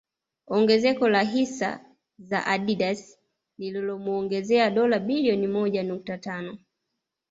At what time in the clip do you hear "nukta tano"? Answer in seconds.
5.83-6.57